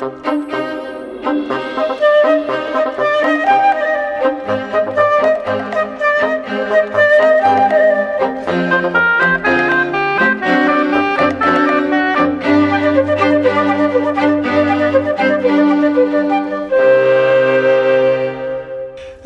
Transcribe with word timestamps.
As 0.00 0.06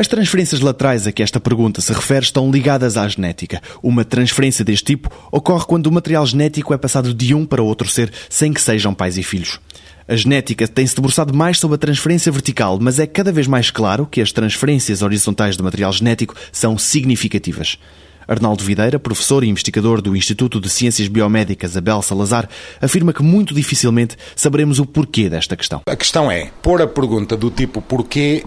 transferências 0.09 0.61
laterais 0.61 1.07
a 1.07 1.13
que 1.13 1.23
esta 1.23 1.39
pergunta 1.39 1.81
se 1.81 1.93
refere 1.93 2.25
estão 2.25 2.51
ligadas 2.51 2.97
à 2.97 3.07
genética. 3.07 3.63
Uma 3.81 4.05
transferência 4.05 4.65
deste 4.65 4.87
tipo 4.87 5.09
ocorre 5.31 5.67
quando 5.67 5.87
o 5.87 5.93
material 5.93 6.27
genético 6.27 6.75
é 6.75 6.77
passado 6.77 7.15
de 7.15 7.33
um 7.33 7.47
para 7.47 7.63
outro 7.63 7.89
ser 7.89 8.13
sem 8.29 8.53
que 8.53 8.61
sejam 8.61 8.93
pais 8.93 9.17
e 9.17 9.23
filhos. 9.23 9.61
A 10.07 10.17
genética 10.17 10.69
tem-se 10.69 10.95
debruçado 10.95 11.33
mais 11.33 11.59
sobre 11.59 11.77
a 11.77 11.79
transferência 11.79 12.31
vertical, 12.31 12.79
mas 12.79 12.99
é 12.99 13.07
cada 13.07 13.33
vez 13.33 13.47
mais 13.47 13.71
claro 13.71 14.05
que 14.05 14.21
as 14.21 14.33
transferências 14.33 15.01
horizontais 15.01 15.57
de 15.57 15.63
material 15.63 15.91
genético 15.91 16.35
são 16.53 16.77
significativas. 16.77 17.79
Arnaldo 18.29 18.63
Videira, 18.63 18.99
professor 18.99 19.43
e 19.43 19.49
investigador 19.49 20.03
do 20.03 20.15
Instituto 20.15 20.61
de 20.61 20.69
Ciências 20.69 21.09
Biomédicas 21.09 21.75
Abel 21.75 22.03
Salazar, 22.03 22.47
afirma 22.83 23.15
que 23.15 23.23
muito 23.23 23.55
dificilmente 23.55 24.15
saberemos 24.37 24.79
o 24.79 24.85
porquê 24.85 25.31
desta 25.31 25.57
questão. 25.57 25.81
A 25.87 25.97
questão 25.97 26.31
é 26.31 26.51
pôr 26.61 26.83
a 26.83 26.87
pergunta 26.87 27.35
do 27.35 27.51
tipo 27.51 27.81
porquê 27.81 28.45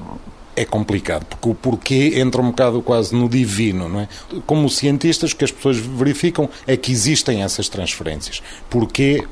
é 0.55 0.63
complicado, 0.63 1.25
porque 1.25 1.49
o 1.49 1.55
porquê 1.55 2.13
entra 2.17 2.39
um 2.39 2.49
bocado 2.49 2.83
quase 2.83 3.15
no 3.15 3.27
divino, 3.27 3.89
não 3.89 4.01
é? 4.01 4.07
Como 4.45 4.69
cientistas, 4.69 5.31
o 5.31 5.35
que 5.35 5.45
as 5.45 5.51
pessoas 5.51 5.77
verificam 5.77 6.47
é 6.67 6.77
que 6.77 6.91
existem 6.91 7.41
essas 7.41 7.67
transferências. 7.67 8.43
Porquê 8.69 9.23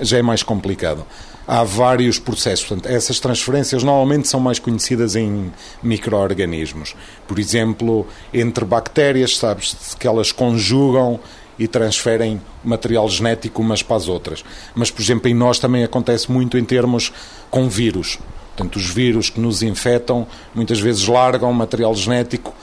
já 0.00 0.18
é 0.18 0.22
mais 0.22 0.42
complicado. 0.42 1.04
Há 1.46 1.64
vários 1.64 2.18
processos, 2.18 2.66
portanto, 2.66 2.86
essas 2.92 3.18
transferências 3.18 3.82
normalmente 3.82 4.28
são 4.28 4.38
mais 4.38 4.58
conhecidas 4.58 5.16
em 5.16 5.52
micro-organismos. 5.82 6.94
Por 7.26 7.38
exemplo, 7.38 8.06
entre 8.32 8.64
bactérias, 8.64 9.36
sabes 9.36 9.76
que 9.98 10.06
elas 10.06 10.30
conjugam 10.30 11.18
e 11.58 11.66
transferem 11.66 12.40
material 12.64 13.08
genético 13.08 13.60
umas 13.60 13.82
para 13.82 13.96
as 13.96 14.08
outras. 14.08 14.44
Mas, 14.74 14.90
por 14.90 15.02
exemplo, 15.02 15.28
em 15.28 15.34
nós 15.34 15.58
também 15.58 15.84
acontece 15.84 16.30
muito 16.30 16.56
em 16.56 16.64
termos 16.64 17.12
com 17.50 17.68
vírus. 17.68 18.18
Portanto, 18.56 18.76
os 18.76 18.86
vírus 18.88 19.28
que 19.28 19.40
nos 19.40 19.62
infectam 19.62 20.26
muitas 20.54 20.80
vezes 20.80 21.06
largam 21.06 21.52
material 21.52 21.94
genético, 21.94 22.54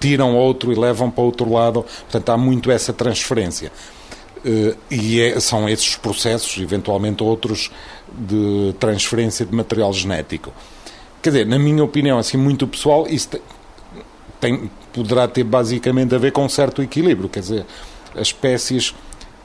tiram 0.00 0.36
outro 0.36 0.72
e 0.72 0.74
levam 0.74 1.10
para 1.10 1.24
outro 1.24 1.52
lado. 1.52 1.82
Portanto, 1.82 2.30
há 2.30 2.36
muito 2.36 2.70
essa 2.70 2.92
transferência. 2.92 3.70
Eh, 4.46 4.76
e 4.88 5.20
é, 5.20 5.40
são 5.40 5.68
esses 5.68 5.96
processos, 5.96 6.56
eventualmente 6.62 7.20
outros, 7.20 7.68
de 8.16 8.72
transferência 8.78 9.44
de 9.44 9.52
material 9.52 9.92
genético. 9.92 10.52
Quer 11.20 11.30
dizer, 11.30 11.46
na 11.46 11.58
minha 11.58 11.82
opinião, 11.82 12.16
assim, 12.16 12.36
muito 12.36 12.64
pessoal, 12.68 13.08
isso 13.08 13.30
tem, 14.40 14.70
poderá 14.92 15.26
ter 15.26 15.42
basicamente 15.42 16.14
a 16.14 16.18
ver 16.18 16.30
com 16.30 16.44
um 16.44 16.48
certo 16.48 16.80
equilíbrio. 16.80 17.28
Quer 17.28 17.40
dizer, 17.40 17.66
as 18.14 18.28
espécies 18.28 18.94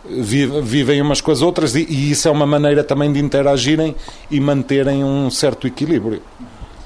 vivem 0.07 1.02
umas 1.02 1.19
com 1.19 1.31
as 1.31 1.41
outras 1.41 1.75
e, 1.75 1.85
e 1.89 2.11
isso 2.11 2.27
é 2.27 2.31
uma 2.31 2.45
maneira 2.45 2.83
também 2.83 3.11
de 3.11 3.19
interagirem 3.19 3.95
e 4.29 4.39
manterem 4.39 5.03
um 5.03 5.29
certo 5.31 5.66
equilíbrio 5.66 6.22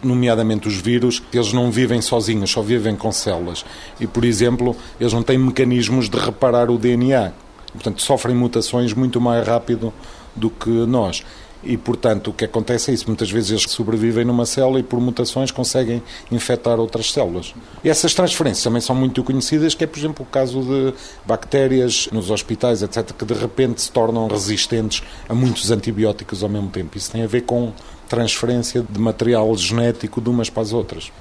nomeadamente 0.03 0.67
os 0.67 0.75
vírus, 0.75 1.23
eles 1.33 1.51
não 1.51 1.71
vivem 1.71 1.99
sozinhos, 1.99 2.51
só 2.51 2.61
vivem 2.61 2.95
com 2.95 3.11
células. 3.11 3.65
E, 3.99 4.05
por 4.05 4.23
exemplo, 4.23 4.75
eles 4.99 5.11
não 5.11 5.23
têm 5.23 5.35
mecanismos 5.35 6.07
de 6.07 6.17
reparar 6.17 6.69
o 6.69 6.77
DNA. 6.77 7.33
Portanto, 7.75 8.01
sofrem 8.01 8.35
mutações 8.35 8.93
muito 8.93 9.21
mais 9.21 9.45
rápido 9.47 9.93
do 10.35 10.49
que 10.49 10.69
nós 10.69 11.23
e, 11.65 11.75
portanto, 11.77 12.29
o 12.29 12.33
que 12.33 12.45
acontece 12.45 12.91
é 12.91 12.93
isso. 12.93 13.07
Muitas 13.07 13.31
vezes 13.31 13.49
eles 13.49 13.63
sobrevivem 13.63 14.23
numa 14.23 14.45
célula 14.45 14.79
e, 14.79 14.83
por 14.83 14.99
mutações, 15.01 15.49
conseguem 15.49 16.01
infectar 16.31 16.79
outras 16.79 17.11
células. 17.11 17.53
E 17.83 17.89
essas 17.89 18.13
transferências 18.13 18.63
também 18.63 18.81
são 18.81 18.95
muito 18.95 19.23
conhecidas, 19.23 19.73
que 19.73 19.83
é, 19.83 19.87
por 19.87 19.97
exemplo, 19.97 20.23
o 20.23 20.31
caso 20.31 20.61
de 20.61 20.93
bactérias 21.25 22.07
nos 22.11 22.29
hospitais, 22.29 22.83
etc., 22.83 23.11
que 23.17 23.25
de 23.25 23.33
repente 23.33 23.81
se 23.81 23.91
tornam 23.91 24.27
resistentes 24.27 25.01
a 25.27 25.33
muitos 25.33 25.71
antibióticos 25.71 26.43
ao 26.43 26.49
mesmo 26.49 26.69
tempo. 26.69 26.95
Isso 26.97 27.11
tem 27.11 27.23
a 27.23 27.27
ver 27.27 27.41
com 27.41 27.73
transferência 28.07 28.85
de 28.87 28.99
material 28.99 29.55
genético 29.57 30.21
de 30.21 30.29
umas 30.29 30.49
para 30.49 30.61
as 30.61 30.71
outras 30.71 31.11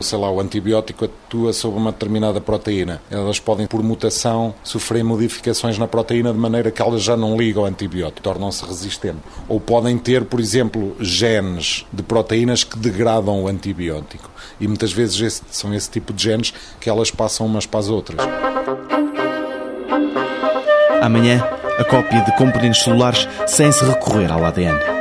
sei 0.00 0.18
lá, 0.18 0.30
o 0.30 0.40
antibiótico 0.40 1.04
atua 1.04 1.52
sobre 1.52 1.78
uma 1.78 1.92
determinada 1.92 2.40
proteína. 2.40 3.00
Elas 3.10 3.38
podem, 3.38 3.66
por 3.66 3.82
mutação, 3.82 4.54
sofrer 4.62 5.04
modificações 5.04 5.78
na 5.78 5.86
proteína 5.86 6.32
de 6.32 6.38
maneira 6.38 6.70
que 6.70 6.82
elas 6.82 7.02
já 7.02 7.16
não 7.16 7.36
ligam 7.36 7.62
ao 7.62 7.68
antibiótico, 7.68 8.20
tornam-se 8.22 8.64
resistentes. 8.64 9.22
Ou 9.48 9.60
podem 9.60 9.98
ter, 9.98 10.24
por 10.24 10.40
exemplo, 10.40 10.96
genes 11.00 11.86
de 11.92 12.02
proteínas 12.02 12.64
que 12.64 12.78
degradam 12.78 13.42
o 13.42 13.48
antibiótico. 13.48 14.30
E 14.60 14.66
muitas 14.66 14.92
vezes 14.92 15.20
esse, 15.20 15.42
são 15.50 15.74
esse 15.74 15.90
tipo 15.90 16.12
de 16.12 16.22
genes 16.22 16.54
que 16.80 16.88
elas 16.88 17.10
passam 17.10 17.46
umas 17.46 17.66
para 17.66 17.80
as 17.80 17.88
outras. 17.88 18.18
Amanhã, 21.02 21.44
a 21.78 21.84
cópia 21.84 22.20
de 22.22 22.36
componentes 22.36 22.82
celulares 22.82 23.28
sem 23.46 23.70
se 23.70 23.84
recorrer 23.84 24.30
ao 24.30 24.44
ADN. 24.44 24.93